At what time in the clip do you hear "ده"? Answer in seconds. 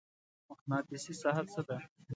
1.67-1.77